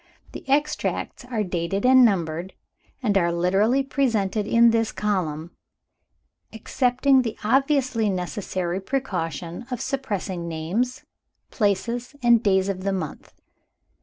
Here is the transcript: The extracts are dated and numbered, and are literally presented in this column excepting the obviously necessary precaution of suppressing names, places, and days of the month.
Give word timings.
The 0.31 0.43
extracts 0.49 1.25
are 1.25 1.43
dated 1.43 1.85
and 1.85 2.03
numbered, 2.03 2.53
and 3.03 3.15
are 3.19 3.31
literally 3.31 3.83
presented 3.83 4.47
in 4.47 4.71
this 4.71 4.91
column 4.91 5.51
excepting 6.51 7.21
the 7.21 7.37
obviously 7.43 8.09
necessary 8.09 8.79
precaution 8.79 9.67
of 9.69 9.79
suppressing 9.79 10.47
names, 10.47 11.03
places, 11.51 12.15
and 12.23 12.41
days 12.41 12.67
of 12.67 12.83
the 12.83 12.91
month. 12.91 13.35